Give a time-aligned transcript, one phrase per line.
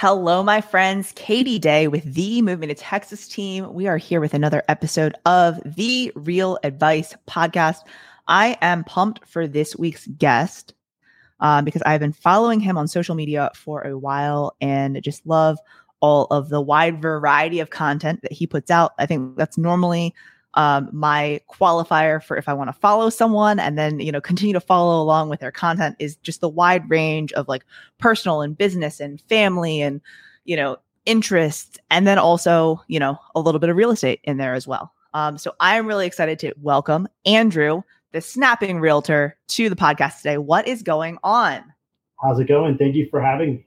[0.00, 1.12] Hello, my friends.
[1.14, 3.74] Katie Day with the Movement to Texas team.
[3.74, 7.80] We are here with another episode of the Real Advice podcast.
[8.26, 10.72] I am pumped for this week's guest
[11.40, 15.58] um, because I've been following him on social media for a while and just love
[16.00, 18.92] all of the wide variety of content that he puts out.
[18.98, 20.14] I think that's normally
[20.54, 24.52] um, my qualifier for if I want to follow someone and then you know continue
[24.52, 27.64] to follow along with their content is just the wide range of like
[27.98, 30.00] personal and business and family and
[30.44, 30.76] you know
[31.06, 34.66] interests and then also you know a little bit of real estate in there as
[34.66, 34.92] well.
[35.14, 40.18] Um, so I am really excited to welcome Andrew, the snapping realtor, to the podcast
[40.18, 40.38] today.
[40.38, 41.62] What is going on?
[42.22, 42.78] How's it going?
[42.78, 43.66] Thank you for having me.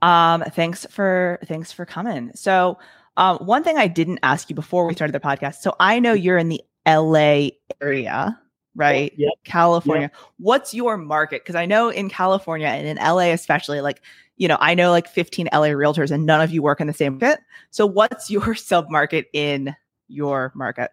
[0.00, 2.30] Um, thanks for thanks for coming.
[2.34, 2.78] So
[3.18, 5.56] um, one thing I didn't ask you before we started the podcast.
[5.56, 7.48] So I know you're in the LA
[7.82, 8.40] area,
[8.76, 9.12] right?
[9.16, 9.28] Yeah.
[9.44, 10.10] California.
[10.12, 10.16] Yep.
[10.38, 11.42] What's your market?
[11.42, 14.02] Because I know in California and in LA especially, like,
[14.36, 16.92] you know, I know like 15 LA realtors and none of you work in the
[16.92, 17.40] same market.
[17.72, 19.74] So what's your sub market in
[20.06, 20.92] your market?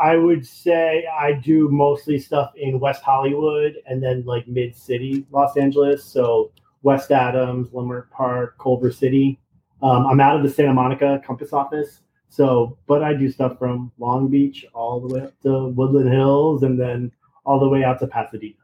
[0.00, 5.26] I would say I do mostly stuff in West Hollywood and then like mid city
[5.30, 6.02] Los Angeles.
[6.02, 6.50] So
[6.82, 9.38] West Adams, Leimert Park, Culver City.
[9.82, 13.92] Um, I'm out of the Santa Monica Compass office, so but I do stuff from
[13.98, 17.12] Long Beach all the way up to Woodland Hills, and then
[17.44, 18.54] all the way out to Pasadena.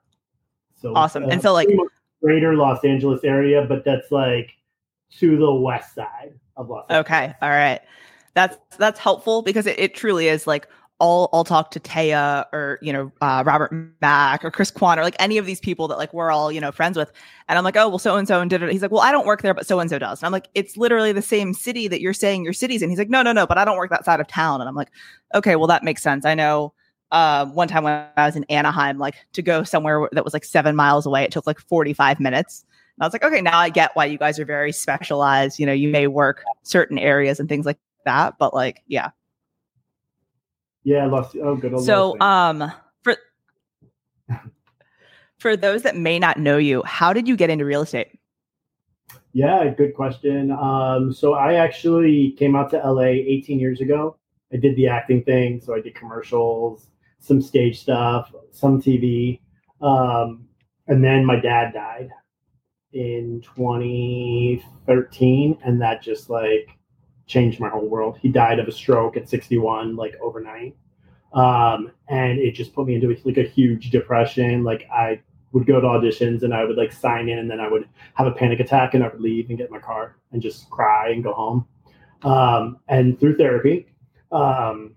[0.75, 1.69] So awesome, uh, and so like
[2.23, 4.51] greater Los Angeles area, but that's like
[5.19, 6.85] to the west side of Los.
[6.89, 7.07] Angeles.
[7.07, 7.81] Okay, all right,
[8.35, 10.69] that's that's helpful because it, it truly is like
[11.01, 15.03] I'll I'll talk to Taya or you know uh, Robert Mack or Chris Kwan or
[15.03, 17.13] like any of these people that like we're all you know friends with,
[17.49, 18.71] and I'm like, oh well, so and so and did it.
[18.71, 20.21] He's like, well, I don't work there, but so and so does.
[20.21, 22.91] And I'm like, it's literally the same city that you're saying your city's in.
[22.91, 24.61] He's like, no, no, no, but I don't work that side of town.
[24.61, 24.91] And I'm like,
[25.35, 26.25] okay, well that makes sense.
[26.25, 26.73] I know.
[27.11, 30.45] Uh, one time when I was in Anaheim, like to go somewhere that was like
[30.45, 32.65] seven miles away, it took like 45 minutes.
[32.97, 35.59] And I was like, okay, now I get why you guys are very specialized.
[35.59, 39.11] You know, you may work certain areas and things like that, but like, yeah,
[40.85, 41.37] yeah, I lost.
[41.43, 41.81] Oh, good.
[41.81, 42.71] So, um,
[43.03, 43.17] for
[45.39, 48.09] for those that may not know you, how did you get into real estate?
[49.33, 50.53] Yeah, good question.
[50.53, 54.17] Um, so I actually came out to LA 18 years ago.
[54.53, 56.87] I did the acting thing, so I did commercials,
[57.19, 59.41] some stage stuff, some TV,
[59.81, 60.47] um,
[60.87, 62.11] and then my dad died
[62.93, 66.69] in 2013, and that just like
[67.27, 68.19] changed my whole world.
[68.21, 70.77] He died of a stroke at 61, like overnight.
[71.33, 74.63] Um, and it just put me into like a huge depression.
[74.63, 75.21] Like I
[75.53, 78.27] would go to auditions and I would like sign in and then I would have
[78.27, 81.23] a panic attack and I would leave and get my car and just cry and
[81.23, 81.67] go home.
[82.23, 83.87] Um, and through therapy,
[84.33, 84.95] um,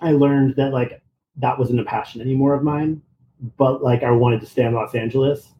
[0.00, 1.02] I learned that like
[1.36, 3.02] that wasn't a passion anymore of mine,
[3.56, 5.52] but like I wanted to stay in Los Angeles.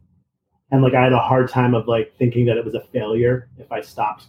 [0.70, 3.48] And like I had a hard time of like thinking that it was a failure
[3.58, 4.26] if I stopped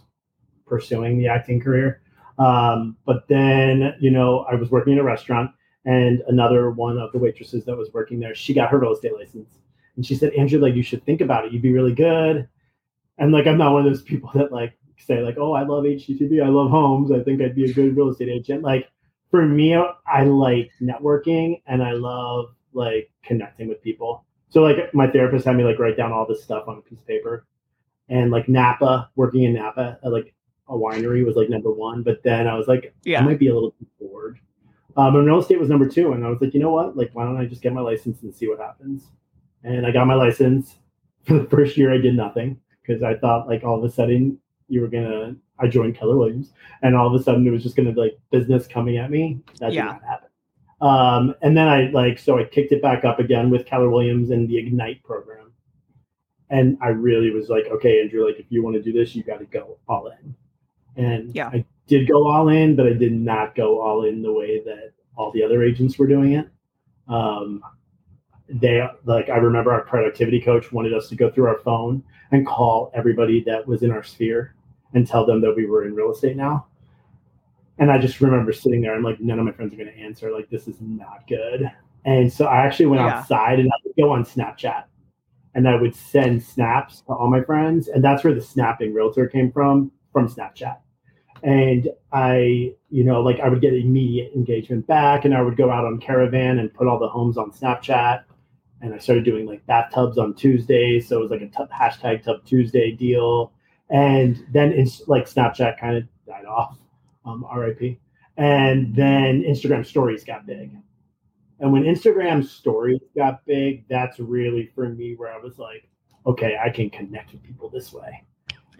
[0.72, 2.00] pursuing the acting career.
[2.38, 5.50] Um, but then, you know, I was working in a restaurant
[5.84, 9.12] and another one of the waitresses that was working there, she got her real estate
[9.14, 9.58] license.
[9.96, 11.52] And she said, Andrew, like you should think about it.
[11.52, 12.48] You'd be really good.
[13.18, 15.84] And like I'm not one of those people that like say, like, oh, I love
[15.84, 17.12] HGTV, I love homes.
[17.12, 18.62] I think I'd be a good real estate agent.
[18.62, 18.88] Like
[19.30, 24.24] for me, I like networking and I love like connecting with people.
[24.48, 26.98] So like my therapist had me like write down all this stuff on a piece
[26.98, 27.46] of paper.
[28.08, 30.34] And like Napa, working in Napa, like
[30.68, 33.20] a winery was like number one, but then I was like, yeah.
[33.20, 34.38] I might be a little too bored.
[34.96, 36.96] Um, and real estate was number two, and I was like, you know what?
[36.96, 39.10] Like, why don't I just get my license and see what happens?
[39.64, 40.76] And I got my license.
[41.24, 44.38] For the first year, I did nothing because I thought like all of a sudden
[44.68, 45.36] you were gonna.
[45.60, 46.52] I joined Keller Williams,
[46.82, 49.38] and all of a sudden it was just gonna be like business coming at me.
[49.60, 49.82] That yeah.
[49.82, 50.28] did not happen.
[50.80, 54.30] Um, and then I like so I kicked it back up again with Keller Williams
[54.30, 55.52] and the Ignite program,
[56.50, 59.22] and I really was like, okay, Andrew, like if you want to do this, you
[59.22, 60.34] got to go all in.
[60.96, 61.48] And yeah.
[61.48, 64.92] I did go all in, but I did not go all in the way that
[65.16, 66.48] all the other agents were doing it.
[67.08, 67.62] Um,
[68.48, 72.46] they like I remember our productivity coach wanted us to go through our phone and
[72.46, 74.54] call everybody that was in our sphere
[74.94, 76.66] and tell them that we were in real estate now.
[77.78, 79.98] And I just remember sitting there and like none of my friends are going to
[79.98, 80.30] answer.
[80.30, 81.70] Like this is not good.
[82.04, 83.18] And so I actually went yeah.
[83.18, 84.84] outside and I would go on Snapchat
[85.54, 87.88] and I would send snaps to all my friends.
[87.88, 90.76] And that's where the snapping realtor came from from Snapchat
[91.42, 95.70] and I, you know, like I would get immediate engagement back, and I would go
[95.70, 98.24] out on Caravan and put all the homes on Snapchat,
[98.80, 102.22] and I started doing like bathtubs on Tuesdays, so it was like a t- hashtag
[102.22, 103.52] Tub Tuesday deal,
[103.90, 106.78] and then it's like Snapchat kind of died off,
[107.24, 107.98] um, RIP,
[108.36, 110.70] and then Instagram Stories got big,
[111.62, 115.88] and when Instagram Stories got big, that's really for me where I was like,
[116.26, 118.24] okay, I can connect with people this way.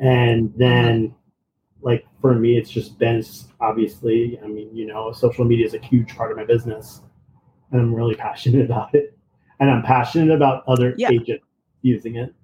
[0.00, 1.14] And then,
[1.82, 3.22] like for me, it's just been
[3.60, 4.38] obviously.
[4.42, 7.02] I mean, you know, social media is a huge part of my business,
[7.70, 9.16] and I'm really passionate about it.
[9.60, 11.10] And I'm passionate about other Yeah.
[11.10, 11.44] agents
[11.82, 12.34] using it.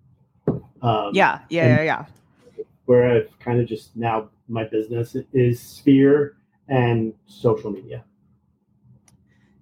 [0.82, 2.64] Um, Yeah, yeah, yeah, yeah.
[2.85, 6.37] where I've kind of just now my business is Sphere
[6.69, 8.05] and social media.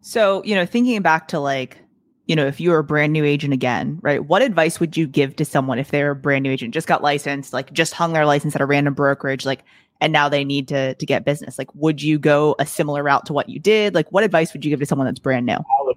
[0.00, 1.78] So, you know, thinking back to like,
[2.26, 4.24] you know, if you were a brand new agent again, right?
[4.24, 7.02] What advice would you give to someone if they're a brand new agent, just got
[7.02, 9.62] licensed, like just hung their license at a random brokerage, like,
[10.00, 11.56] and now they need to to get business?
[11.56, 13.94] Like, would you go a similar route to what you did?
[13.94, 15.54] Like, what advice would you give to someone that's brand new?
[15.54, 15.96] I would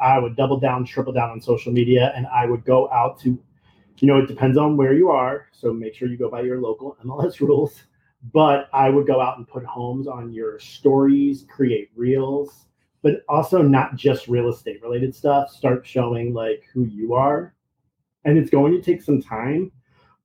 [0.00, 3.38] I would double down, triple down on social media, and I would go out to,
[3.98, 5.46] you know, it depends on where you are.
[5.52, 7.82] So make sure you go by your local MLS rules.
[8.32, 12.65] But I would go out and put homes on your stories, create reels,
[13.06, 15.48] but also not just real estate related stuff.
[15.48, 17.54] Start showing like who you are.
[18.24, 19.70] And it's going to take some time.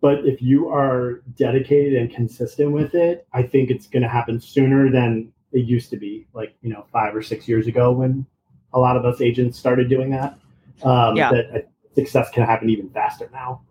[0.02, 4.42] But if you are dedicated and consistent with it, I think it's going to happen
[4.42, 8.26] sooner than it used to be, like, you know, five or six years ago when
[8.74, 10.40] a lot of us agents started doing that.
[10.82, 11.32] Um, Yeah.
[11.32, 11.60] That uh,
[11.94, 13.62] success can happen even faster now.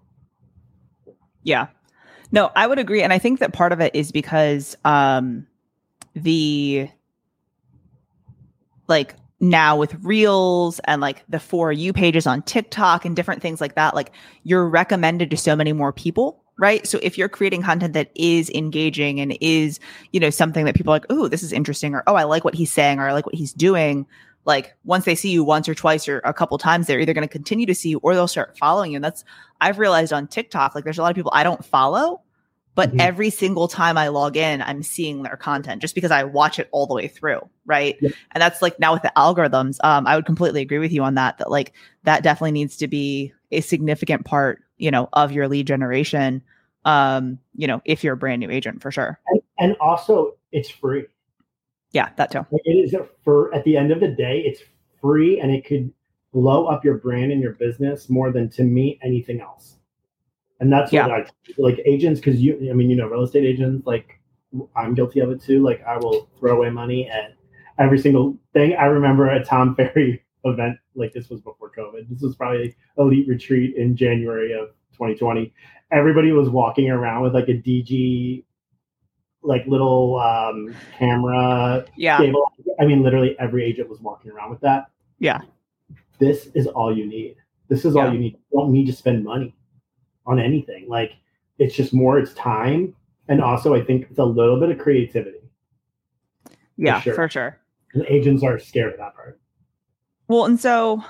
[1.43, 1.67] Yeah.
[2.31, 3.03] No, I would agree.
[3.03, 5.49] And I think that part of it is because um
[6.15, 6.89] the
[8.91, 13.61] like now with reels and like the for you pages on TikTok and different things
[13.61, 16.87] like that, like you're recommended to so many more people, right?
[16.87, 19.81] So if you're creating content that is engaging and is,
[20.13, 22.55] you know, something that people like, oh, this is interesting, or oh, I like what
[22.55, 24.07] he's saying, or I like what he's doing.
[24.45, 27.27] Like once they see you once or twice or a couple times, they're either going
[27.27, 28.97] to continue to see you or they'll start following you.
[28.97, 29.25] And that's
[29.63, 32.21] I've realized on TikTok, like there's a lot of people I don't follow,
[32.81, 33.01] but Mhm.
[33.01, 36.67] every single time I log in, I'm seeing their content just because I watch it
[36.73, 37.41] all the way through.
[37.67, 37.99] Right.
[38.01, 41.15] And that's like now with the algorithms, um, I would completely agree with you on
[41.17, 41.75] that, that like
[42.05, 46.41] that definitely needs to be a significant part, you know, of your lead generation.
[46.87, 49.21] Um, you know, if you're a brand new agent for sure.
[49.27, 51.05] And, and also, it's free.
[51.93, 52.47] Yeah, that too.
[52.51, 54.63] Like it is for at the end of the day, it's
[55.03, 55.93] free and it could
[56.33, 59.77] blow up your brand and your business more than to me anything else.
[60.61, 61.27] And that's what I
[61.59, 64.21] like agents because you I mean you know real estate agents like
[64.77, 65.63] I'm guilty of it too.
[65.63, 67.35] Like I will throw away money at
[67.79, 68.75] every single thing.
[68.75, 72.09] I remember a Tom Ferry event like this was before COVID.
[72.11, 75.53] This was probably elite retreat in January of 2020.
[75.93, 78.45] Everybody was walking around with like a DG
[79.43, 82.19] like little um camera Yeah.
[82.19, 82.53] stable.
[82.79, 84.91] I mean, literally every agent was walking around with that.
[85.19, 85.41] Yeah.
[86.19, 87.37] This is all you need.
[87.69, 88.07] This is Yeah.
[88.09, 88.35] all you need.
[88.53, 89.55] You don't need to spend money
[90.31, 90.89] on anything.
[90.89, 91.13] Like
[91.59, 92.95] it's just more, it's time.
[93.29, 95.39] And also I think it's a little bit of creativity.
[96.77, 97.15] Yeah, sure.
[97.15, 97.59] for sure.
[97.95, 99.41] And agents are scared of that part.
[100.29, 101.03] Well, and so,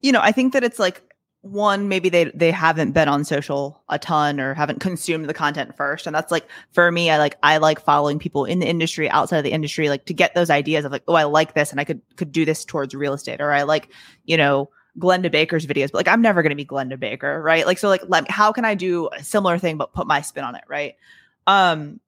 [0.00, 1.02] you know, I think that it's like
[1.42, 5.76] one, maybe they they haven't been on social a ton or haven't consumed the content
[5.76, 6.06] first.
[6.06, 9.38] And that's like for me, I like I like following people in the industry, outside
[9.38, 11.80] of the industry, like to get those ideas of like, oh, I like this and
[11.80, 13.40] I could could do this towards real estate.
[13.40, 13.88] Or I like,
[14.24, 17.66] you know, Glenda Baker's videos, but like I'm never gonna be Glenda Baker, right?
[17.66, 20.20] Like so like let me, how can I do a similar thing but put my
[20.20, 20.96] spin on it, right?
[21.46, 22.00] Um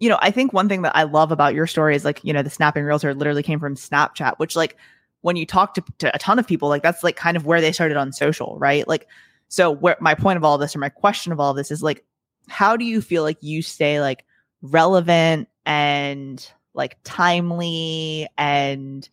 [0.00, 2.32] you know, I think one thing that I love about your story is like, you
[2.32, 4.76] know, the snapping realtor literally came from Snapchat, which like
[5.20, 7.60] when you talk to, to a ton of people, like that's like kind of where
[7.60, 8.86] they started on social, right?
[8.86, 9.08] Like,
[9.48, 12.04] so where my point of all this or my question of all this is like,
[12.48, 14.24] how do you feel like you stay like
[14.60, 19.08] relevant and like timely and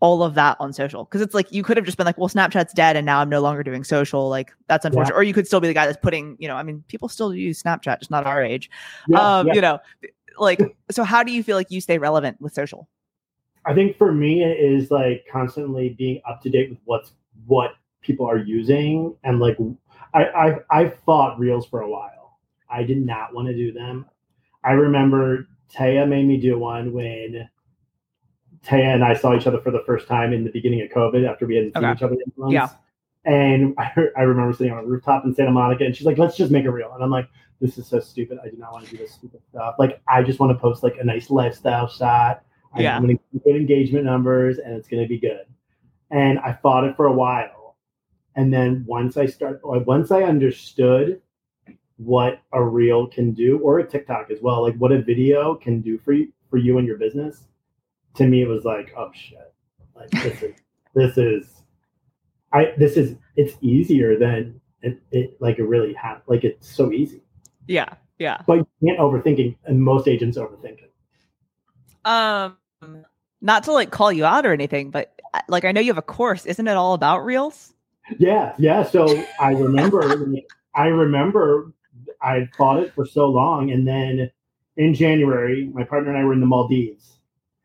[0.00, 1.04] all of that on social?
[1.04, 3.28] Because it's like you could have just been like, well, Snapchat's dead and now I'm
[3.28, 4.28] no longer doing social.
[4.28, 5.16] Like that's unfortunate.
[5.16, 7.34] Or you could still be the guy that's putting, you know, I mean, people still
[7.34, 8.70] use Snapchat, just not our age.
[9.08, 9.54] Yeah, um, yeah.
[9.54, 9.78] you know,
[10.38, 10.60] like,
[10.90, 12.88] so how do you feel like you stay relevant with social?
[13.66, 17.12] I think for me it is like constantly being up to date with what's
[17.46, 17.72] what
[18.02, 19.56] people are using and like
[20.12, 22.38] I I I fought reels for a while.
[22.68, 24.06] I did not want to do them.
[24.64, 27.48] I remember Taya made me do one when
[28.64, 31.28] Taya and I saw each other for the first time in the beginning of COVID
[31.28, 32.52] after we hadn't seen each other in months.
[32.52, 32.68] Yeah.
[33.26, 36.36] And I, I remember sitting on a rooftop in Santa Monica and she's like, let's
[36.36, 36.92] just make a reel.
[36.94, 37.28] And I'm like,
[37.60, 38.38] this is so stupid.
[38.44, 39.76] I do not want to do this stupid stuff.
[39.78, 42.42] Like, I just want to post like a nice lifestyle shot.
[42.72, 42.96] I- Yeah.
[42.96, 45.46] I'm going to get good engagement numbers and it's going to be good.
[46.10, 47.76] And I fought it for a while.
[48.36, 51.20] And then once I start, once I understood
[51.96, 55.80] what a reel can do, or a TikTok as well, like what a video can
[55.80, 57.44] do for you, for you and your business,
[58.14, 59.52] to me it was like, oh shit,
[59.94, 60.54] like this is
[60.94, 61.62] this is,
[62.52, 66.92] I this is it's easier than it, it like it really ha like it's so
[66.92, 67.22] easy,
[67.66, 67.94] Yeah.
[68.18, 68.38] Yeah.
[68.46, 70.92] but you can't overthink it, and most agents overthink it.
[72.04, 72.56] Um,
[73.40, 75.98] not to like call you out or anything, but uh, like I know you have
[75.98, 76.46] a course.
[76.46, 77.74] Isn't it all about reels?
[78.18, 78.82] Yeah, yeah.
[78.84, 80.32] So I remember,
[80.74, 81.72] I remember,
[82.22, 84.30] I fought it for so long, and then
[84.76, 87.13] in January, my partner and I were in the Maldives,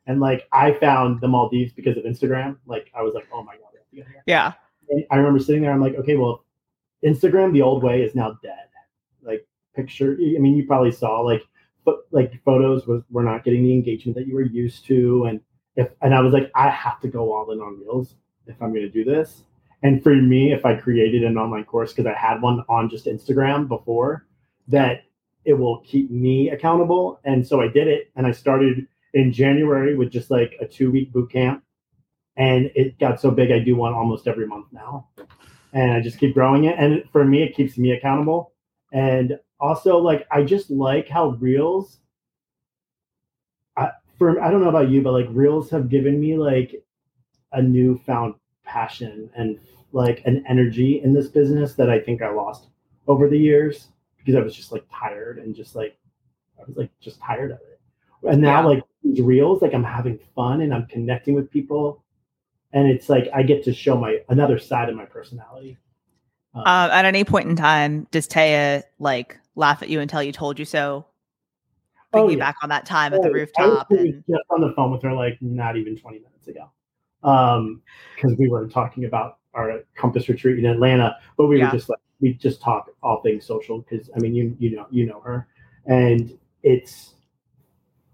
[0.09, 2.57] and like I found the Maldives because of Instagram.
[2.65, 4.23] Like I was like, oh my god, we have to get here.
[4.25, 4.53] Yeah.
[4.89, 5.71] And I remember sitting there.
[5.71, 6.43] I'm like, okay, well,
[7.05, 8.69] Instagram the old way is now dead.
[9.21, 10.13] Like picture.
[10.13, 11.43] I mean, you probably saw like,
[11.85, 15.41] but like photos was were not getting the engagement that you were used to, and
[15.75, 18.15] if and I was like, I have to go all in on Reels
[18.47, 19.43] if I'm going to do this.
[19.83, 23.05] And for me, if I created an online course because I had one on just
[23.05, 24.25] Instagram before,
[24.67, 25.03] that
[25.45, 27.19] it will keep me accountable.
[27.25, 30.91] And so I did it, and I started in January with just like a two
[30.91, 31.63] week boot camp,
[32.37, 35.07] and it got so big I do one almost every month now,
[35.73, 36.77] and I just keep growing it.
[36.77, 38.53] And for me, it keeps me accountable.
[38.91, 41.99] And also, like I just like how reels.
[43.77, 46.83] I, for I don't know about you, but like reels have given me like
[47.53, 48.35] a newfound
[48.65, 49.59] passion and
[49.91, 52.67] like an energy in this business that I think I lost
[53.07, 53.87] over the years
[54.17, 55.97] because I was just like tired and just like
[56.59, 57.79] I was like just tired of it.
[58.29, 58.67] And now Yeah.
[58.67, 62.03] like these reels, like I'm having fun and I'm connecting with people.
[62.73, 65.77] And it's like I get to show my another side of my personality.
[66.53, 70.31] Um, Um, at any point in time, does Taya like laugh at you until you
[70.31, 71.05] told you so?
[72.13, 72.45] Oh, Thinking yeah.
[72.45, 75.13] back on that time at the Oh, rooftop and just on the phone with her
[75.13, 76.69] like not even 20 minutes ago.
[77.23, 77.81] Um,
[78.15, 81.65] because we were talking about our compass retreat in Atlanta, but we Yeah.
[81.65, 84.87] were just like we just talk all things social because I mean you you know
[84.89, 85.47] you know her
[85.85, 87.13] and it's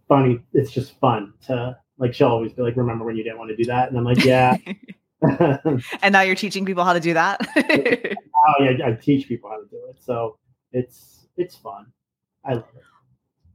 [0.07, 3.50] funny, it's just fun to like she'll always be like, Remember when you didn't want
[3.50, 3.89] to do that?
[3.89, 4.57] And I'm like, Yeah.
[6.01, 7.39] and now you're teaching people how to do that.
[8.47, 9.95] Oh yeah, I teach people how to do it.
[10.00, 10.38] So
[10.71, 11.88] it's it's fun.
[12.45, 12.83] I love it.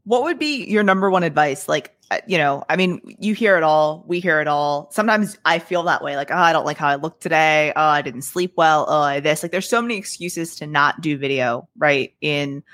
[0.05, 1.69] what would be your number one advice?
[1.69, 4.89] Like, uh, you know, I mean, you hear it all, we hear it all.
[4.91, 7.73] Sometimes I feel that way, like, oh, I don't like how I look today.
[7.77, 8.85] Oh, I didn't sleep well.
[8.89, 9.45] Oh, I this.
[9.45, 12.13] Like, there's so many excuses to not do video, right?
[12.21, 12.65] In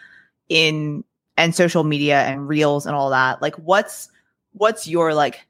[0.48, 1.04] in
[1.36, 3.42] and social media and reels and all that.
[3.42, 4.10] Like, what's
[4.52, 5.46] what's your like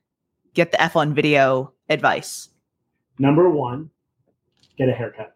[0.55, 2.49] get the f on video advice?
[3.19, 3.91] Number one,
[4.77, 5.33] get a haircut.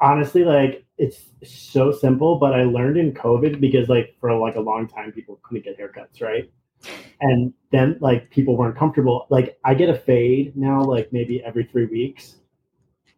[0.00, 4.60] Honestly, like it's so simple, but I learned in COVID because like for like a
[4.60, 6.50] long time people couldn't get haircuts, right?
[7.20, 9.26] And then like people weren't comfortable.
[9.30, 12.36] Like I get a fade now, like maybe every three weeks.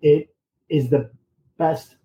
[0.02, 0.34] It
[0.68, 1.10] is the
[1.58, 1.96] best.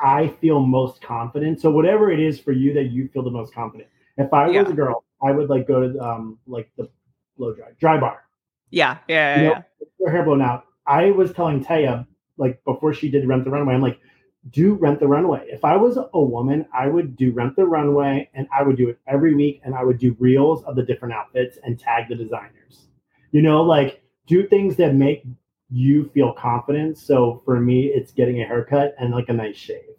[0.00, 1.60] I feel most confident.
[1.60, 3.88] So whatever it is for you that you feel the most confident.
[4.16, 6.88] If I was a girl, I would like go to um like the
[7.36, 8.22] blow dry dry bar
[8.70, 9.48] Yeah, yeah, you yeah.
[9.48, 9.64] know,
[10.04, 10.64] her hair blown out.
[10.86, 14.00] I was telling Taya, like before she did Rent the Runway, I'm like,
[14.50, 15.46] do Rent the Runway.
[15.48, 18.88] If I was a woman, I would do Rent the Runway and I would do
[18.88, 22.16] it every week and I would do reels of the different outfits and tag the
[22.16, 22.88] designers.
[23.32, 25.24] You know, like do things that make
[25.70, 26.98] you feel confident.
[26.98, 29.94] So for me, it's getting a haircut and like a nice shave.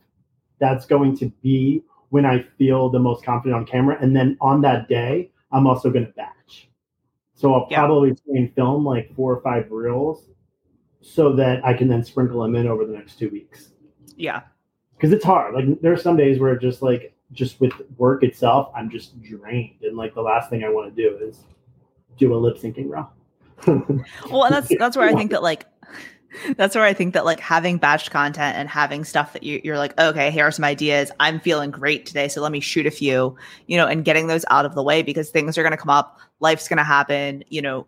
[0.59, 3.97] That's going to be when I feel the most confident on camera.
[4.01, 6.69] And then on that day, I'm also going to batch.
[7.35, 7.79] So I'll Yeah.
[7.79, 10.29] probably try and film like four or five reels
[10.99, 13.69] so that I can then sprinkle them in over the next two weeks.
[14.17, 14.41] yeah.
[14.95, 15.55] Because it's hard.
[15.55, 19.81] Like there are some days where just like just with work itself, I'm just drained.
[19.81, 21.45] And like the last thing I want to do is
[22.17, 23.11] do a lip syncing reel.
[24.32, 25.65] Well, that's that's where I think that like
[26.58, 29.77] that's where I think that like having batched content and having stuff that you, you're
[29.77, 31.12] like, okay, here are some ideas.
[31.20, 33.36] I'm feeling great today, so let me shoot a few,
[33.68, 35.89] you know, and getting those out of the way because things are going to come
[35.89, 37.88] up, life's going to happen, you know,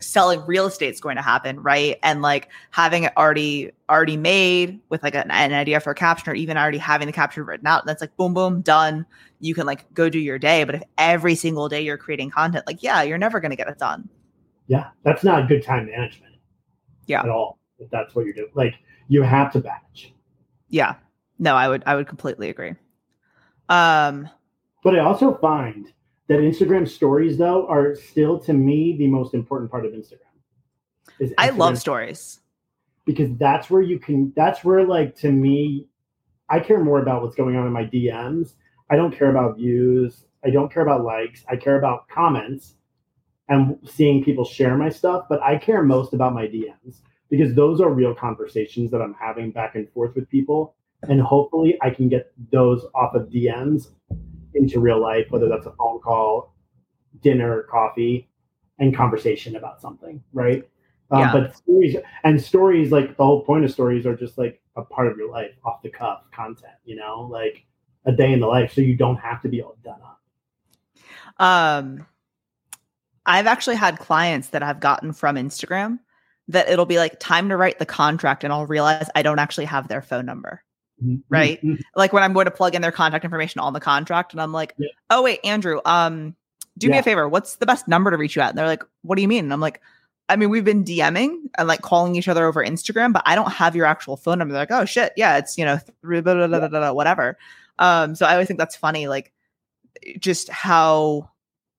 [0.00, 1.98] selling real estate's going to happen, right?
[2.02, 6.30] And like having it already already made with like an, an idea for a caption
[6.30, 9.06] or even already having the caption written out, that's like boom, boom, done.
[9.40, 10.64] You can like go do your day.
[10.64, 13.68] But if every single day you're creating content, like yeah, you're never going to get
[13.68, 14.08] it done.
[14.66, 16.34] Yeah, that's not good time management.
[17.06, 17.20] Yeah.
[17.22, 17.58] At all.
[17.78, 18.50] If that's what you're doing.
[18.54, 18.74] Like
[19.08, 20.12] you have to batch.
[20.68, 20.94] Yeah.
[21.38, 22.74] No, I would I would completely agree.
[23.68, 24.28] Um
[24.84, 25.92] But I also find
[26.28, 30.18] that Instagram stories though are still to me the most important part of Instagram.
[31.18, 32.40] is I love stories.
[33.04, 35.86] because that's where you can that's where like to me
[36.48, 38.54] i care more about what's going on in my dms
[38.90, 42.76] i don't care about views i don't care about likes i care about comments
[43.48, 47.80] and seeing people share my stuff but i care most about my dms because those
[47.80, 50.74] are real conversations that i'm having back and forth with people.
[51.08, 53.88] And hopefully i can get those off of dms
[54.54, 56.54] into real life whether that's a phone call
[57.22, 58.28] dinner coffee
[58.78, 60.68] and conversation about something right?
[61.10, 61.32] Um, Yeah.
[61.32, 65.08] but stories and stories like the whole point of stories are just like a part
[65.08, 67.64] of your life off the cuff content you know like
[68.06, 70.20] a day in the life so you don't have to be all done up.
[71.38, 72.06] Um
[73.26, 75.98] I've actually had clients that I've gotten from Instagram
[76.48, 79.66] that it'll be like time to write the contract and I'll realize I don't actually
[79.66, 80.62] have their phone number.
[81.28, 81.60] right?
[81.96, 84.52] like when I'm going to plug in their contact information on the contract, and I'm
[84.52, 84.88] like, Yeah.
[85.10, 86.36] oh wait, Andrew, um,
[86.78, 87.28] do me a favor.
[87.28, 88.50] What's the best number to reach you at?
[88.50, 89.44] And they're like, what do you mean?
[89.44, 89.80] And I'm like,
[90.28, 93.50] I mean, we've been DMing and like calling each other over Instagram, but I don't
[93.52, 94.52] have your actual phone number.
[94.52, 97.36] They're like, oh shit, yeah, it's you know, th- blah, blah, blah, whatever.
[97.78, 99.32] Um, so I always think that's funny, like
[100.18, 101.28] just how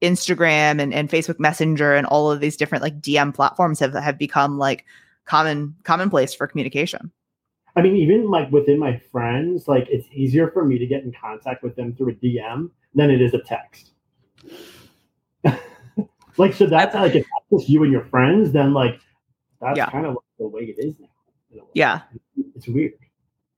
[0.03, 4.17] Instagram and, and Facebook Messenger and all of these different like DM platforms have have
[4.17, 4.85] become like
[5.25, 7.09] common commonplace for communication.
[7.75, 11.11] I mean, even like within my friends, like it's easier for me to get in
[11.11, 13.91] contact with them through a DM than it is a text.
[16.37, 18.99] like, so that's like if that's just you and your friends, then like
[19.61, 19.89] that's Yeah.
[19.89, 21.07] kind of the way it is now.
[21.73, 22.01] Yeah.
[22.55, 22.93] it's weird.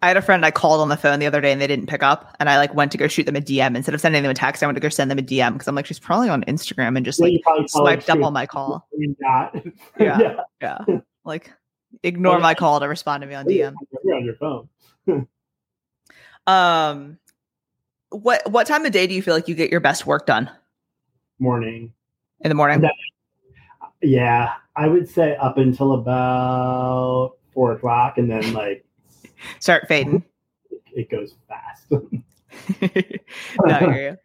[0.05, 1.87] I had a friend I called on the phone the other day and they didn't
[1.87, 2.35] pick up.
[2.39, 4.35] And I like went to go shoot them a DM instead of sending them a
[4.35, 4.61] text.
[4.61, 6.95] I went to go send them a DM because I'm like, she's probably on Instagram
[6.95, 8.87] and just Yeah, like you probably tell them swiped up on my call.
[8.95, 9.15] You're.
[9.99, 10.41] Yeah.
[10.61, 10.77] Yeah.
[11.25, 11.51] Like
[12.03, 13.73] ignore my call to respond to me on DM.
[14.03, 14.69] You're on your phone.
[16.45, 17.17] Um
[18.11, 20.51] what what time of day do you feel like you get your best work done?
[21.39, 21.91] Morning.
[22.41, 22.81] In the morning?
[22.81, 22.93] That-
[24.03, 28.85] Yeah, I would say up until about four o'clock, and then like
[29.59, 30.23] Start fading.
[30.93, 31.91] it, goes fast.
[31.91, 34.17] no, I.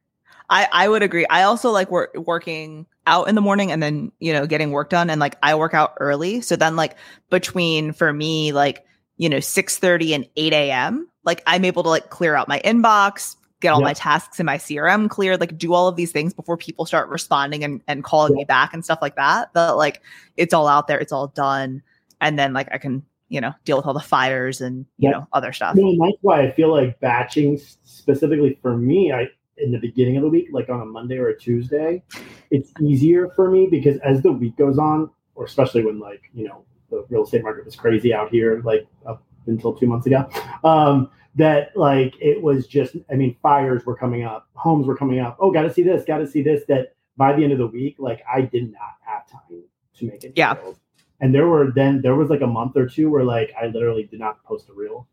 [0.51, 1.25] I, I would agree.
[1.31, 4.91] I also like work, working out in the morning and then, you know, getting work
[4.91, 5.09] done.
[5.09, 6.41] And like I work out early.
[6.41, 6.97] So then like
[7.31, 8.85] between for me, like,
[9.17, 12.61] you know, 6 30 and 8 a.m., like I'm able to like clear out my
[12.65, 16.35] inbox, get all my tasks in my CRM cleared, like do all of these things
[16.35, 19.53] before people start responding and, and calling me back and stuff like that.
[19.53, 20.03] But like
[20.37, 21.83] it's all out there, it's all done.
[22.21, 25.27] And then like I can, you know, deal with all the fires and, you know,
[25.33, 25.77] other stuff.
[25.77, 30.17] No, and that's why I feel like batching specifically for me, I in the beginning
[30.17, 32.03] of the week, like on a Monday or a Tuesday,
[32.51, 36.49] it's easier for me because as the week goes on, or especially when like, you
[36.49, 40.29] know, the real estate market was crazy out here, like up until two months ago.
[40.65, 45.21] Um, that like it was just I mean, fires were coming up, homes were coming
[45.21, 45.37] up.
[45.39, 46.65] Oh, gotta see this, gotta see this.
[46.67, 49.63] That by the end of the week, like I did not have time
[49.99, 50.33] to make it.
[50.35, 50.55] Yeah.
[50.55, 50.80] reels.
[51.21, 54.05] And there were then there was like a month or two where like I literally
[54.05, 55.07] did not post a reel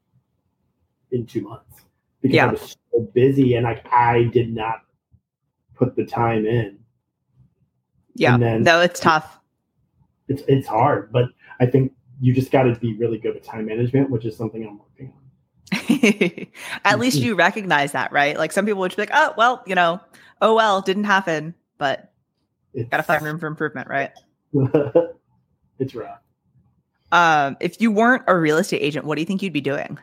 [1.11, 1.81] in two months
[2.21, 2.47] because Yeah.
[2.47, 4.81] I was so busy and like I did not
[5.75, 6.79] put the time in.
[8.15, 8.35] Yeah.
[8.35, 9.39] And then- no, it's tough.
[10.29, 11.25] It's it's hard, but
[11.59, 14.65] I think you just got to be really good at time management, which is something
[14.65, 16.47] I'm working on.
[16.85, 18.37] At least you recognize that, right?
[18.37, 20.01] Like some people would be like, oh, well, you know,
[20.41, 22.11] oh, well, didn't happen, but
[22.73, 24.11] It's, gotta find room for improvement, right?
[25.79, 26.19] it's rough.
[27.11, 29.97] Um, if you weren't a real estate agent, what do you think you'd be doing?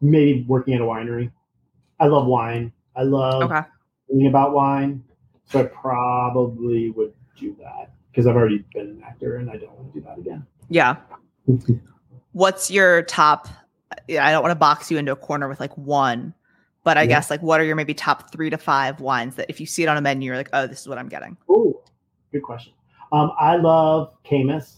[0.00, 1.30] Maybe working at a winery.
[1.98, 2.72] I love wine.
[2.96, 3.62] I love Okay.
[4.08, 5.02] thinking about wine,
[5.46, 9.72] so I probably would do that because I've already been an actor and I don't
[9.72, 10.46] want to do that again.
[10.68, 10.96] Yeah.
[12.32, 13.48] What's your top?
[14.06, 16.32] yeah, I don't want to box you into a corner with like one,
[16.84, 17.08] but I Yeah.
[17.08, 19.82] guess like what are your maybe top three to five wines that if you see
[19.82, 21.36] it on a menu, you're like, oh, this is what I'm getting.
[21.48, 21.80] Oh,
[22.32, 22.72] good question.
[23.12, 24.76] Um, I love Caymus.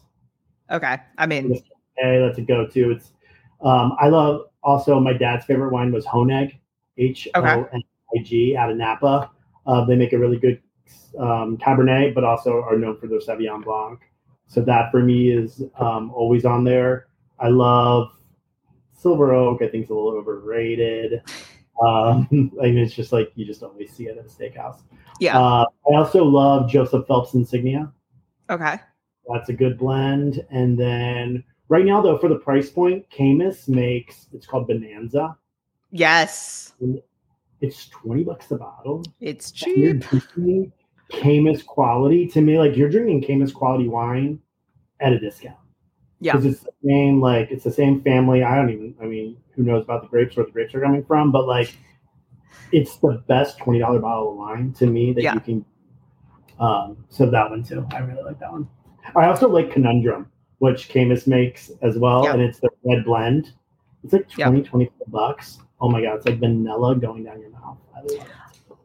[0.71, 0.97] Okay.
[1.18, 1.62] I mean,
[1.97, 2.92] Hey, that's a go-to.
[2.92, 3.12] It's
[3.61, 6.59] um, I love also my dad's favorite wine was Honig,
[6.97, 7.83] H O N
[8.16, 9.31] I G, out of Napa.
[9.66, 10.61] Uh, they make a really good
[11.18, 14.01] um, Cabernet, but also are known for their Sauvignon Blanc.
[14.49, 17.07] So that for me is um, always on there.
[17.38, 18.12] I love
[18.95, 19.62] Silver Oak.
[19.62, 21.23] I think it's a little overrated.
[21.83, 22.29] Um,
[22.62, 24.81] I mean, it's just like you just always see it at a steakhouse.
[25.21, 25.38] yeah.
[25.38, 27.92] Uh, I also love Joseph Phelps Insignia.
[28.50, 28.78] Okay.
[29.33, 30.44] That's a good blend.
[30.50, 35.37] And then right now, though, for the price point, Caymus makes it's called Bonanza.
[35.90, 36.72] Yes.
[37.61, 39.05] It's twenty bucks a bottle.
[39.20, 40.05] It's cheap.
[41.11, 44.40] Caymus quality to me, like you're drinking Caymus quality wine
[45.00, 45.57] at a discount.
[46.20, 46.33] Yeah.
[46.37, 48.42] because it's the same like it's the same family.
[48.44, 48.94] I don't even.
[49.02, 51.31] I mean, who knows about the grapes where the grapes are coming from?
[51.33, 51.76] But like,
[52.70, 55.35] it's the best twenty dollar bottle of wine to me that Yeah.
[55.35, 55.64] you can.
[56.60, 57.86] Um, so that one too.
[57.92, 58.68] I really like that one.
[59.16, 62.34] I also like Conundrum, which Caymus makes as well, Yeah.
[62.34, 63.52] and it's the red blend.
[64.04, 64.46] It's like Yeah.
[64.48, 65.58] 20, 25 bucks.
[65.80, 67.78] Oh my god, it's like vanilla going down your mouth.
[67.96, 68.24] I.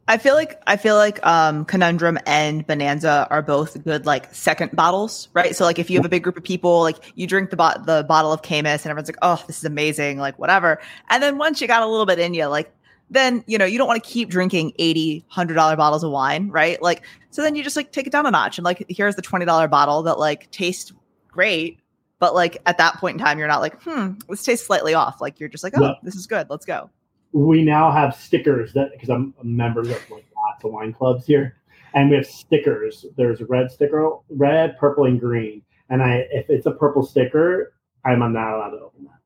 [0.09, 4.71] I feel like I feel like um Conundrum and Bonanza are both good like second
[4.73, 5.53] bottles, right?
[5.53, 7.85] So like if you have a big group of people, like you drink the bot
[7.85, 10.79] the bottle of Caymus and everyone's like, "Oh, this is amazing," like whatever.
[11.09, 12.71] And then once you got a little bit in you, like
[13.09, 16.49] then, you know, you don't want to keep drinking 80, 100 dollar bottles of wine,
[16.49, 16.81] right?
[16.81, 19.21] Like so then you just like take it down a notch and like here's the
[19.21, 20.91] $20 bottle that like tastes
[21.29, 21.79] great,
[22.19, 25.21] but like at that point in time you're not like, "Hmm, this tastes slightly off."
[25.21, 25.93] Like you're just like, "Oh, Yeah.
[26.03, 26.47] this is good.
[26.49, 26.89] Let's go."
[27.33, 31.25] we now have stickers that because I'm a member of like lots of wine clubs
[31.27, 31.57] here,
[31.93, 33.05] and we have stickers.
[33.17, 35.61] There's a red sticker, red, purple, and green.
[35.89, 37.73] And I, if it's a purple sticker,
[38.05, 39.16] I'm not allowed to open that.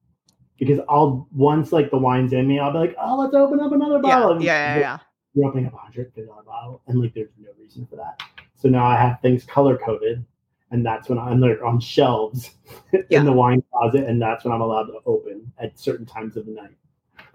[0.62, 3.72] Because I'll once like the wine's in me, I'll be like, oh, let's open up
[3.72, 4.40] another bottle.
[4.40, 4.80] Yeah, yeah, yeah.
[4.80, 4.98] yeah.
[5.34, 8.22] You're opening up a hundred fifty dollar bottle, and like there's no reason for that.
[8.54, 10.24] So now I have things color coded,
[10.70, 12.52] and that's when I'm like on shelves
[12.94, 13.02] Yeah.
[13.10, 16.46] in the wine closet, and that's when I'm allowed to open at certain times of
[16.46, 16.76] the night.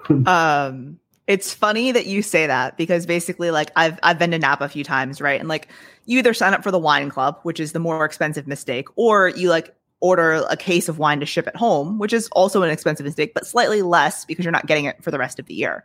[0.29, 4.63] um it's funny that you say that because basically like I've I've been to Napa
[4.63, 5.41] a few times, right?
[5.41, 5.67] And like
[6.05, 9.31] you either sign up for the wine club, which is the more expensive mistake, or
[9.31, 9.75] you like
[10.07, 13.33] order a case of wine to ship at home, which is also an expensive mistake,
[13.35, 15.85] but slightly less because you're not getting it for the rest of the year.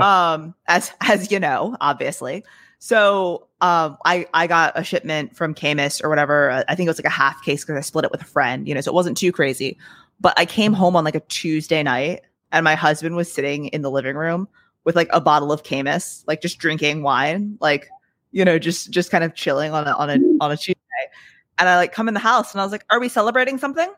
[0.00, 2.44] Um as as you know, obviously.
[2.78, 6.50] So um I I got a shipment from Caymus or whatever.
[6.50, 8.26] uh, I think it was like a half case because I split it with a
[8.26, 9.78] friend, you know, so it wasn't too crazy.
[10.20, 13.82] But I came home on like a Tuesday night and my husband was sitting in
[13.82, 14.48] the living room
[14.84, 17.88] with like a bottle of Caymus, like just drinking wine, like
[18.32, 20.76] you know, just just kind of chilling on a on a on a Tuesday.
[21.58, 23.88] And I like come in the house and I was like, "Are we celebrating something?"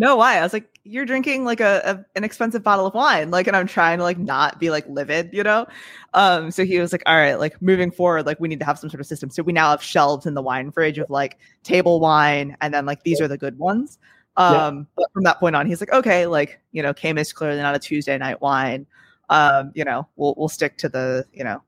[0.00, 0.38] No, why?
[0.38, 3.56] I was like, "You're drinking like a, a an expensive bottle of wine," like, and
[3.56, 5.66] I'm trying to like not be like livid, you know.
[6.14, 8.78] Um, so he was like, "All right, like moving forward, like we need to have
[8.78, 11.38] some sort of system." So we now have shelves in the wine fridge of like
[11.64, 13.98] table wine, and then like these are the good ones.
[14.38, 14.66] Yeah.
[14.66, 17.74] Um, but from that point on, he's like, okay, like, you know, Caymus clearly not
[17.74, 18.86] a Tuesday night wine.
[19.30, 21.60] Um, you know, we'll we'll stick to the, you know,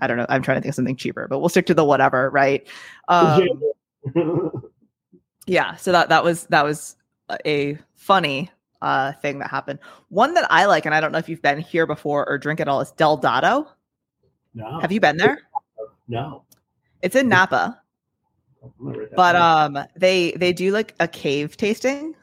[0.00, 1.84] I don't know, I'm trying to think of something cheaper, but we'll stick to the
[1.84, 2.66] whatever, right?
[3.08, 3.62] Um,
[5.46, 6.96] yeah, so that that was that was
[7.44, 8.50] a funny
[8.82, 9.78] uh thing that happened.
[10.08, 12.60] One that I like, and I don't know if you've been here before or drink
[12.60, 13.66] it all, is Del Dotto.
[14.54, 15.42] no, Have you been there?
[16.08, 16.44] No.
[17.02, 17.80] It's in Napa.
[18.62, 22.14] I'm gonna write that but um they they do like a cave tasting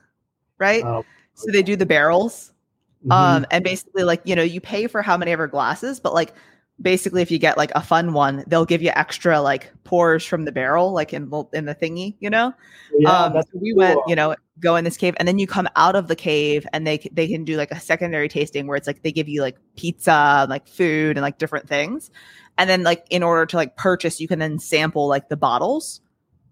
[0.59, 1.03] right Oh,
[1.33, 2.53] so they do the barrels
[3.05, 3.11] mhm.
[3.11, 6.13] um and basically like you know you pay for how many of ever glasses but
[6.13, 6.33] like
[6.81, 10.45] basically if you get like a fun one they'll give you extra like pours from
[10.45, 12.53] the barrel like in the in the thingy you know?
[12.97, 15.67] Yeah, um so we went you know go in this cave and then you come
[15.75, 18.87] out of the cave and they they can do like a secondary tasting where it's
[18.87, 22.09] like they give you like pizza and, like food and like different things.
[22.57, 26.01] And then like in order to like purchase you can then sample like the bottles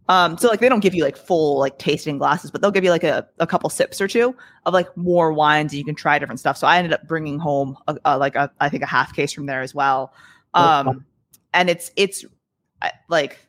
[0.07, 2.83] um so like they don't give you like full like tasting glasses but they'll give
[2.83, 5.95] you like a, a couple sips or two of like more wines and you can
[5.95, 6.57] try different stuff.
[6.57, 9.33] So i ended up bringing home a, a, like a i think a half case
[9.33, 10.13] from there as well.
[10.53, 11.05] Um
[11.53, 12.23] and it's it's
[13.09, 13.39] like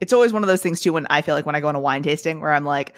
[0.00, 1.76] it's always one of those things too when i feel like when i go on
[1.76, 2.94] a wine tasting where i'm like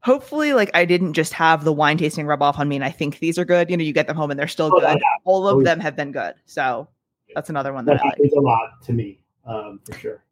[0.00, 2.90] hopefully like i didn't just have the wine tasting rub off on me and i
[2.90, 3.70] think these are good.
[3.70, 4.98] You know you get them home and they're still Oh, good.
[4.98, 5.16] yeah.
[5.24, 5.64] all of Oh, yeah.
[5.64, 6.34] them have been good.
[6.46, 6.86] So
[7.34, 8.32] that's another one that that i like.
[8.36, 10.24] a lot to me, um, for sure.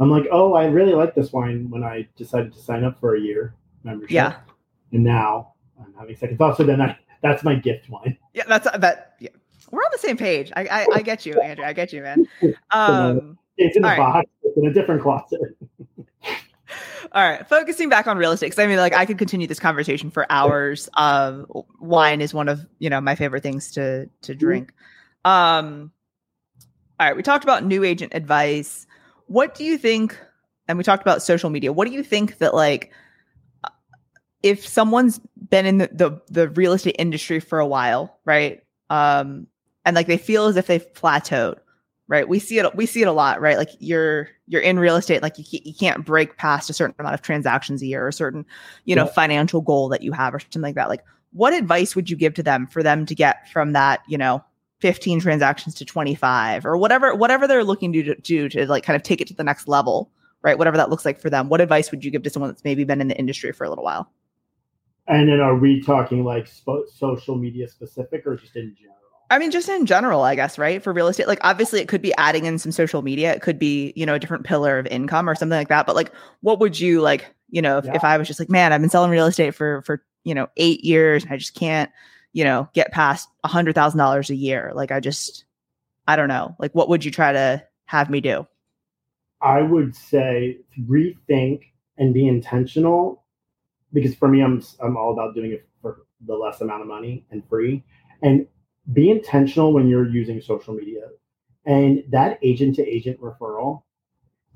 [0.00, 3.14] I'm like, oh, I really like this wine when I decided to sign up for
[3.16, 3.54] a year
[3.84, 4.10] membership.
[4.10, 4.36] Yeah.
[4.92, 6.56] And now I'm having second thoughts.
[6.58, 8.18] So then I, that's my gift wine.
[8.34, 9.30] yeah that's that yeah
[9.70, 12.28] we're on the same page i i, I get you andrew i get you man
[12.70, 13.98] um It's in a All right.
[13.98, 14.30] box.
[14.42, 15.40] It's in a different closet.
[17.12, 19.60] All right, focusing back on real estate because I mean, like, I could continue this
[19.60, 20.88] conversation for hours.
[20.94, 21.46] Um,
[21.78, 24.72] wine is one of you know my favorite things to to drink.
[25.24, 25.92] Um,
[26.98, 28.86] all right, we talked about new agent advice.
[29.26, 30.18] What do you think?
[30.68, 31.72] And we talked about social media.
[31.72, 32.92] What do you think that like,
[33.64, 33.70] uh,
[34.42, 38.62] if someone's been in the the, the real estate industry for a while, right?
[38.90, 39.46] Um,
[39.84, 41.56] and like they feel as if they've plateaued,
[42.08, 42.28] right?
[42.28, 42.74] We see it.
[42.74, 43.58] We see it a lot, right?
[43.58, 46.94] Like you're you're in real estate, like you can't, you can't break past a certain
[46.98, 48.44] amount of transactions a year, or a certain
[48.84, 49.12] you know Yeah.
[49.12, 50.88] financial goal that you have, or something like that.
[50.88, 54.16] Like, what advice would you give to them for them to get from that, you
[54.18, 54.44] know,
[54.84, 59.02] 15 transactions to 25, or whatever whatever they're looking to do to like kind of
[59.02, 60.10] take it to the next level,
[60.42, 60.58] right?
[60.58, 61.48] Whatever that looks like for them.
[61.48, 63.70] What advice would you give to someone that's maybe been in the industry for a
[63.70, 64.10] little while?
[65.08, 68.98] And then are we talking like social media specific or just in general?
[69.30, 70.82] I mean, just in general, I guess, right?
[70.82, 73.32] For real estate, like obviously it could be adding in some social media.
[73.32, 75.86] It could be, you know, a different pillar of income or something like that.
[75.86, 77.94] But like, what would you like, you know, if, Yeah.
[77.94, 80.48] if I was just like, man, I've been selling real estate for, for, you know,
[80.58, 81.90] eight years and I just can't,
[82.34, 84.72] you know, get past a hundred thousand dollars a year.
[84.74, 85.46] Like, I just,
[86.06, 86.54] I don't know.
[86.58, 88.46] Like, what would you try to have me do?
[89.40, 91.62] I would say rethink
[91.96, 93.24] and be intentional
[93.94, 97.24] because for me, I'm I'm all about doing it for the less amount of money
[97.30, 97.82] and free,
[98.22, 98.46] and
[98.92, 101.02] be intentional when you're using social media.
[101.64, 103.82] And that agent to agent referral,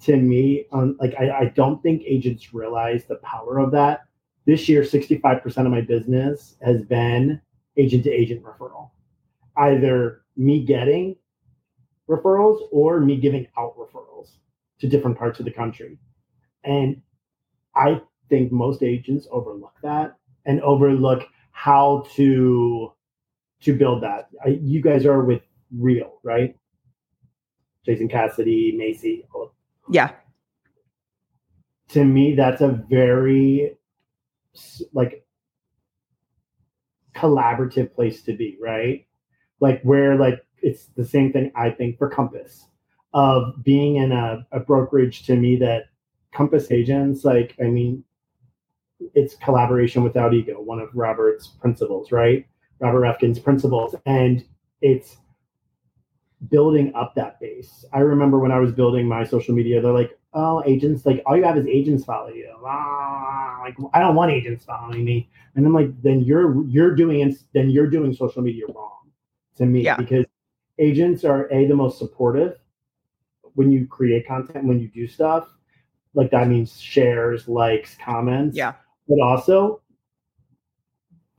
[0.03, 4.01] to me, um, like I, I don't think agents realize the power of that.
[4.47, 7.41] This year, 65% of my business has been
[7.79, 8.91] agent to agent referral,
[9.57, 11.17] either me getting
[12.09, 14.37] referrals or me giving out referrals
[14.81, 15.99] to different parts of the country.
[16.65, 17.01] And
[17.75, 22.93] I think most agents overlook that and overlook how to
[23.61, 24.29] to build that.
[24.45, 25.43] I, you guys are with
[25.77, 26.57] Real, right?
[27.85, 29.27] Jason Cassidy, Macy.
[29.91, 30.13] Yeah.
[31.91, 33.77] To me, that's a very
[34.93, 35.27] like
[37.19, 39.07] collaborative place to be, right?
[39.61, 42.67] Like where like it's the same thing I think for Compass
[43.15, 45.85] of being in a, a brokerage to me that
[46.33, 48.05] Compass agents, like I mean,
[49.15, 52.47] it's collaboration without ego, one of Robert's principles, right?
[52.81, 53.95] Robert Reffkin's principles.
[54.07, 54.45] And
[54.83, 55.17] it's
[56.51, 57.85] building up that base.
[57.93, 61.37] I remember when I was building my social media, they're like, oh, agents, like all
[61.37, 62.53] you have is agents follow you.
[62.65, 65.29] Ah, like I don't want agents following me.
[65.55, 69.11] And I'm like, then you're you're doing then you're doing social media wrong
[69.57, 69.97] to me yeah.
[69.97, 70.27] because
[70.79, 72.59] agents are a the most supportive
[73.55, 75.49] when you create content, when you do stuff.
[76.15, 78.57] Like that means shares, likes, comments.
[78.57, 78.75] Yeah.
[79.09, 79.83] But also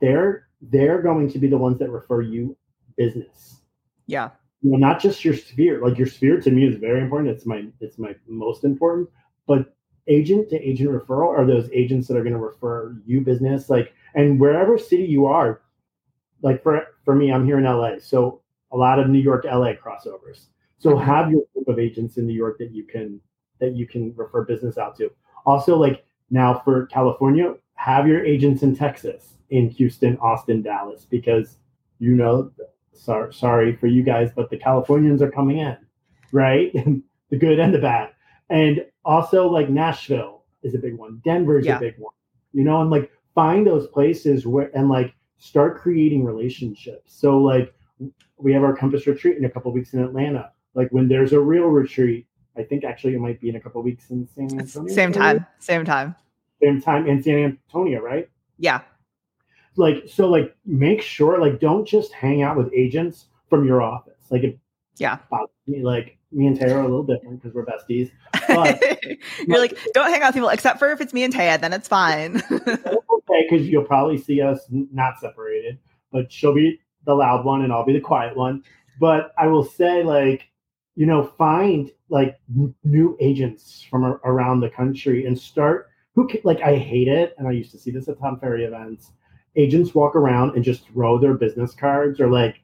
[0.00, 2.56] they're they're going to be the ones that refer you
[2.96, 3.60] business.
[4.06, 4.30] Yeah
[4.62, 5.80] you know, not just your sphere.
[5.82, 7.30] Like your sphere to me is very important.
[7.30, 9.08] It's my it's my most important.
[9.46, 9.74] But
[10.06, 13.70] agent to agent referral are those agents that are going to refer you business.
[13.70, 15.62] Like and wherever city you are,
[16.42, 18.42] like for for me, I'm here in LA, so
[18.72, 20.46] a lot of New York LA crossovers.
[20.78, 23.20] So have your group of agents in New York that you can
[23.60, 25.10] that you can refer business out to.
[25.46, 31.58] Also, like now for California, have your agents in Texas, in Houston, Austin, Dallas, because
[31.98, 32.50] you know
[32.92, 35.76] sorry, sorry for you guys, but the Californians are coming in,
[36.32, 36.72] right?
[37.30, 38.10] the good and the bad.
[38.48, 41.20] And also like Nashville is a big one.
[41.24, 41.76] Denver's yeah.
[41.76, 42.14] a big one.
[42.52, 47.14] You know, and like find those places where and like start creating relationships.
[47.14, 47.72] So like
[48.36, 50.52] we have our compass retreat in a couple weeks in Atlanta.
[50.74, 52.26] Like when there's a real retreat,
[52.56, 54.92] I think actually it might be in a couple weeks in San Antonio.
[54.92, 55.46] Same time.
[55.60, 56.16] Same time.
[56.60, 58.28] Same time in San Antonio, right?
[58.58, 58.82] Yeah
[59.76, 64.14] like so like make sure like don't just hang out with agents from your office.
[64.30, 64.58] Like it
[64.96, 65.18] yeah.
[65.66, 68.10] me like me and Taya are a little different because we're besties
[68.46, 68.80] but,
[69.46, 71.72] you're like don't hang out with people except for if it's me and Taya then
[71.72, 72.42] it's fine.
[73.30, 75.78] Okay because you'll probably see us not separated
[76.10, 78.64] but she'll be the loud one and I'll be the quiet one.
[78.98, 80.48] But I will say like
[80.96, 82.40] you know find like
[82.84, 87.52] new agents from around the country and start who like I hate it and I
[87.52, 89.12] used to see this at Tom Ferry events
[89.56, 92.60] agents walk around and just throw their business cards or like,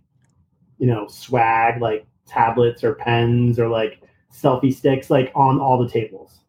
[0.79, 4.01] you know, swag, like tablets or pens or like
[4.33, 6.41] selfie sticks, like on all the tables.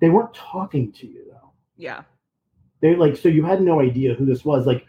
[0.00, 1.52] They weren't talking to you though.
[1.76, 2.02] Yeah.
[2.80, 4.66] They like, so you had no idea who this was.
[4.66, 4.86] Like,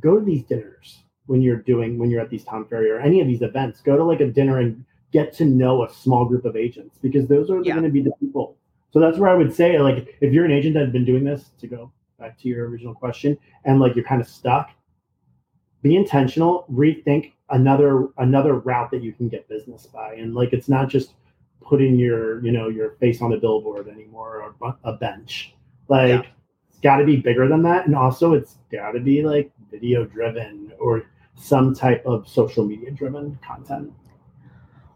[0.00, 3.20] go to these dinners when you're doing, when you're at these Tom Ferry or any
[3.20, 3.80] of these events.
[3.80, 7.28] Go to like a dinner and get to know a small group of agents because
[7.28, 7.72] those are yeah.
[7.72, 8.56] going to be the people.
[8.92, 11.50] So that's where I would say, like, if you're an agent that's been doing this
[11.60, 14.70] to go back to your original question, and like you're kind of stuck,
[15.82, 20.68] be intentional, rethink another another route that you can get business by, and like it's
[20.68, 21.14] not just
[21.60, 25.54] putting your you know your face on a billboard anymore or a bench.
[25.88, 26.22] Like yeah.
[26.68, 30.04] it's got to be bigger than that, and also it's got to be like video
[30.04, 31.04] driven or
[31.34, 33.92] some type of social media driven content.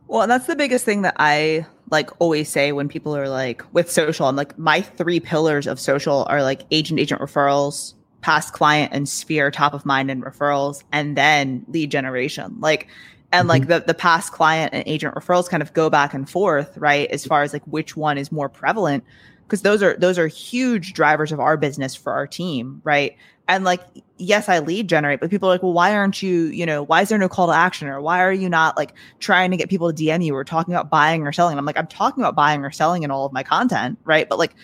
[0.07, 3.62] Well, and that's the biggest thing that I like always say when people are like
[3.73, 4.27] with social.
[4.27, 9.09] I'm like, my three pillars of social are like agent agent referrals, past client and
[9.09, 12.57] sphere top of mind and referrals, and then lead generation.
[12.61, 12.88] Like,
[13.33, 13.49] and mm-hmm.
[13.49, 17.11] like the the past client and agent referrals kind of go back and forth, right?
[17.11, 19.05] As far as like which one is more prevalent
[19.47, 23.17] because those are those are huge drivers of our business for our team, right?
[23.48, 23.83] And like
[24.16, 27.02] yes i lead generate but people are like well why aren't you you know why
[27.02, 27.88] is there no call to action?
[27.88, 30.72] Or why are you not like trying to get people to dm you or talking
[30.72, 31.59] about buying or selling?
[31.59, 34.28] I'm like i'm talking about buying or selling in all of my content right?
[34.28, 34.54] But like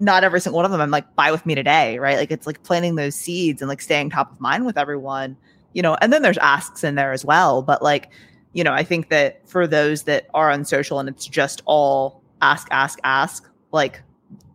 [0.00, 2.16] not every single one of them i'm like buy with me today right?
[2.16, 5.36] Like it's like planting those seeds and like staying top of mind with everyone
[5.74, 5.96] you know?
[6.00, 8.10] And then there's asks in there as well but like
[8.54, 12.22] you know i think that for those that are on social and it's just all
[12.40, 14.00] ask ask ask like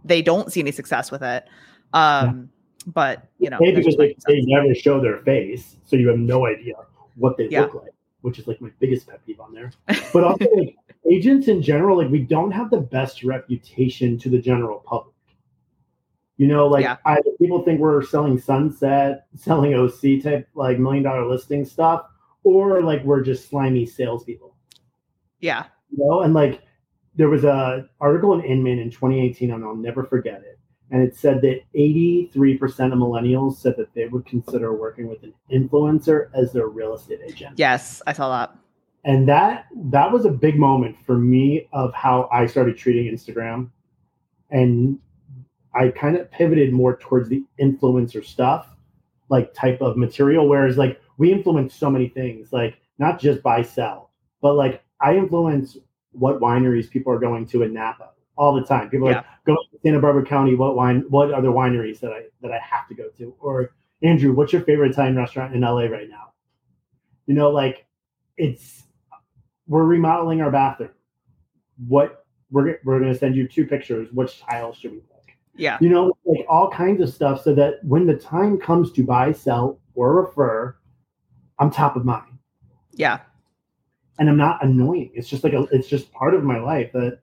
[0.06, 1.46] they don't see any success with it.
[1.94, 2.50] Um
[2.88, 6.76] but you know, because they, they never show their face, so you have no idea
[7.16, 7.62] what they yeah.
[7.62, 9.72] look like, which is like my biggest pet peeve on there.
[10.14, 10.76] But also, like,
[11.12, 15.14] agents in general, like we don't have the best reputation to the general public.
[16.38, 16.98] You know, like yeah.
[17.06, 22.06] I, people think we're selling sunset, selling OC type like million dollar listing stuff,
[22.44, 24.56] or like we're just slimy salespeople.
[25.40, 25.66] Yeah.
[25.92, 26.62] You know, and like
[27.16, 30.53] there was a article in Inman in 2018, and I'll never forget it
[30.94, 32.30] and it said that 83%
[32.94, 37.20] of millennials said that they would consider working with an influencer as their real estate
[37.26, 37.58] agent.
[37.58, 38.56] Yes, I saw that.
[39.04, 43.72] And that that was a big moment for me of how I started treating Instagram.
[44.52, 45.00] And
[45.74, 48.68] I kind of pivoted more towards the influencer stuff,
[49.30, 50.48] like type of material.
[50.48, 54.12] Whereas like we influence so many things, like not just buy sell,
[54.44, 55.76] but like I influence
[56.12, 58.90] what wineries people are going to in Napa all the time.
[58.90, 59.18] People yeah.
[59.18, 60.56] like go to Santa Barbara County.
[60.56, 61.06] What wine?
[61.10, 63.36] What other wineries that I that I have to go to?
[63.40, 66.34] Or Andrew, what's your favorite Italian restaurant in LA right now?
[67.26, 67.86] You know, like
[68.38, 68.84] it's
[69.68, 70.92] we're remodeling our bathroom.
[71.88, 74.10] What we're we're gonna send you two pictures.
[74.12, 75.38] Which tile should we pick?
[75.56, 75.78] Yeah.
[75.82, 79.32] You know, like all kinds of stuff, so that when the time comes to buy,
[79.32, 80.76] sell, or refer,
[81.60, 82.38] I'm top of mind.
[82.92, 83.20] Yeah.
[84.20, 85.12] And I'm not annoying.
[85.14, 87.20] It's just like a, it's just part of my life that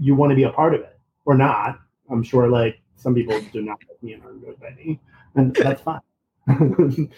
[0.00, 1.78] you want to be a part of it or not.
[2.10, 4.98] I'm sure like some people do not like me and are annoyed by me,
[5.36, 6.00] and that's fine.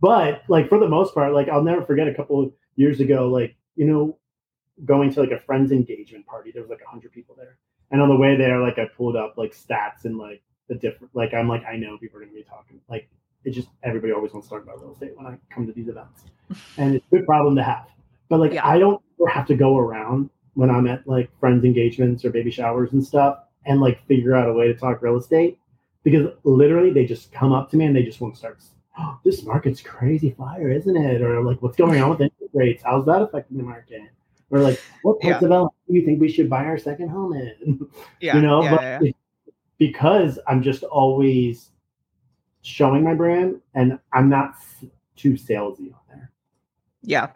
[0.00, 3.28] but like for the most part, like I'll never forget a couple of years ago,
[3.28, 4.18] like you know,
[4.84, 6.50] going to like a friend's engagement party.
[6.50, 7.58] There was like a hundred people there,
[7.90, 11.14] and on the way there, like I pulled up like stats and like the different.
[11.14, 12.80] Like I'm like I know people are gonna be talking.
[12.88, 13.08] Like
[13.44, 15.88] it just everybody always wants to talk about real estate when I come to these
[15.88, 16.24] events,
[16.76, 17.86] and it's a good problem to have.
[18.28, 18.66] But like Yeah.
[18.66, 22.92] I don't have to go around when I'm at like friends' engagements or baby showers
[22.92, 25.58] and stuff, and like figure out a way to talk real estate
[26.02, 28.58] because literally they just come up to me and they just want to start.
[28.98, 31.20] Oh, this market's crazy fire, isn't it?
[31.20, 32.82] Or like, what's going on with interest rates?
[32.82, 34.00] How's that affecting the market?
[34.50, 35.48] Or like, what parts Yeah.
[35.48, 37.86] of LA do you think we should buy our second home in?
[38.20, 38.36] Yeah.
[38.36, 39.12] you know, yeah, but yeah.
[39.78, 41.70] because I'm just always
[42.62, 44.54] showing my brand and I'm not
[45.16, 46.30] too salesy on there.
[47.02, 47.32] yeah.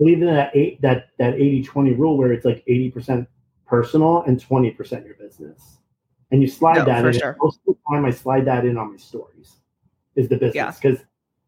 [0.00, 3.26] Believe in that eight that that 80-20 rule where it's like 80%
[3.66, 5.78] personal and 20% your business.
[6.30, 7.12] And you slide No, that in.
[7.12, 7.36] sure.
[7.40, 9.56] Most of the time I slide that in on my stories
[10.16, 10.54] is the business.
[10.80, 10.98] Because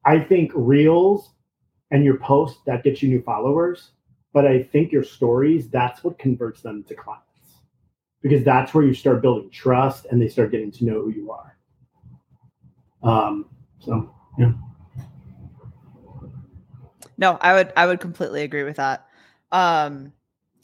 [0.04, 1.30] I think reels
[1.90, 3.92] and your post that gets you new followers,
[4.34, 7.22] but I think your stories, that's what converts them to clients.
[8.20, 11.32] Because that's where you start building trust and they start getting to know who you
[11.32, 11.56] are.
[13.02, 13.48] Um,
[13.80, 14.52] so yeah.
[17.22, 19.06] No, I would I would completely agree with that.
[19.52, 20.12] Um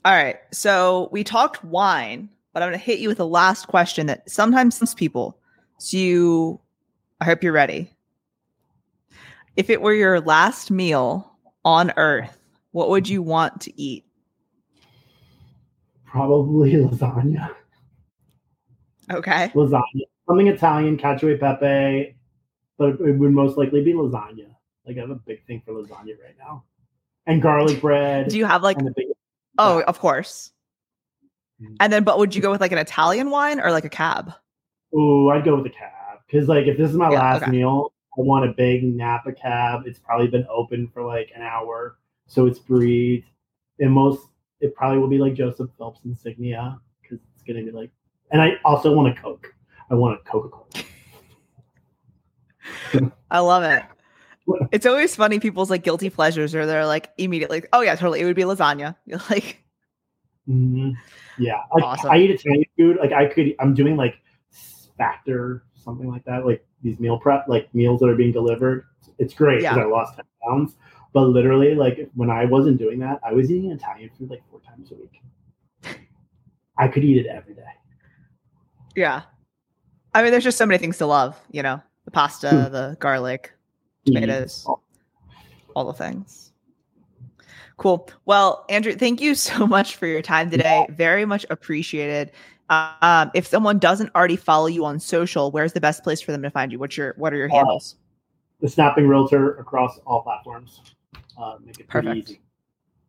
[0.04, 0.38] all right.
[0.50, 4.76] So we talked wine, but I'm gonna hit you with the last question that sometimes
[4.76, 5.38] some people
[5.78, 6.60] so you
[7.20, 7.92] I hope you're ready.
[9.54, 11.32] If it were your last meal
[11.64, 12.36] on earth,
[12.72, 14.04] what would you want to eat?
[16.06, 17.54] Probably lasagna.
[19.12, 19.48] Okay.
[19.50, 22.16] lasagna, something Italian, cacio e pepe,
[22.78, 24.57] but it would most likely be lasagna.
[24.88, 26.64] Like I have a big thing for lasagna right now,
[27.26, 28.28] and garlic bread.
[28.28, 29.06] Do you have like big,
[29.58, 30.50] oh of course.
[31.62, 31.76] Mm.
[31.80, 34.32] And then but would you go with like an Italian wine or like a cab?
[34.94, 37.50] oh, I'd go with a cab because like if this is my Yeah, last okay.
[37.50, 39.82] meal, I want a big Napa cab.
[39.86, 43.26] It's probably been open for like an hour, so it's breathed.
[43.80, 44.28] And most,
[44.60, 47.90] it probably will be like Joseph Phelps insignia because it's gonna be like.
[48.30, 49.54] And I also want a Coke.
[49.90, 50.66] I want a Coca Cola.
[53.30, 53.82] I love it.
[54.72, 58.20] It's always funny people's like guilty pleasures or they're like immediately, oh yeah, totally.
[58.20, 58.96] It would be lasagna.
[59.06, 59.64] You're like,
[60.48, 60.94] Mhm.
[61.38, 62.10] Yeah, like Awesome.
[62.10, 62.96] I eat Italian food.
[63.00, 64.14] Like I could, I'm doing like
[64.96, 66.44] Factor, something like that.
[66.46, 68.86] Like these meal prep, like meals that are being delivered.
[69.18, 69.82] It's great because Yeah.
[69.82, 70.76] I lost ten pounds.
[71.12, 74.60] But literally, like when I wasn't doing that, I was eating Italian food like four
[74.60, 75.20] times a week.
[76.76, 77.62] I could eat it every day.
[78.96, 79.22] yeah.
[80.14, 82.72] I mean, there's just so many things to love, you know, the pasta, Hmm.
[82.72, 83.52] the garlic,
[84.08, 84.82] Eat tomatoes, all-
[85.74, 86.52] all the things.
[87.76, 88.08] Cool.
[88.24, 90.86] Well, Andrew, thank you so much for your time today.
[90.90, 92.32] Very much appreciated.
[92.70, 96.42] Um, if someone doesn't already follow you on social, where's the best place for them
[96.42, 96.78] to find you?
[96.78, 97.96] What's your what are your Uh, handles?
[98.60, 100.82] The snapping realtor across all platforms.
[101.40, 102.28] Uh, make it pretty Perfect.
[102.30, 102.40] easy.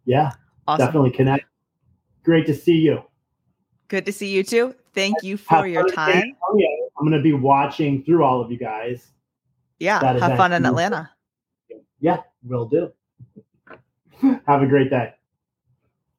[0.05, 0.31] Yeah,
[0.67, 0.85] Awesome.
[0.85, 1.45] definitely connect.
[2.23, 3.01] Great to see you.
[3.87, 4.75] Good to see you too.
[4.93, 6.35] Thank you Have for your fun in San time.
[6.99, 9.07] I'm going to be watching through all of you guys.
[9.79, 9.99] Yeah.
[10.19, 11.11] Have fun in Atlanta.
[11.99, 12.91] Yeah, will do.
[14.47, 15.13] Have a great day.